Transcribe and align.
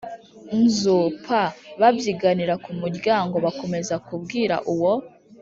nzu 0.61 0.99
p 1.23 1.25
babyiganira 1.79 2.53
ku 2.63 2.71
muryango 2.81 3.35
bakomeza 3.45 3.95
kubwira 4.07 4.55
uwo 4.73 4.91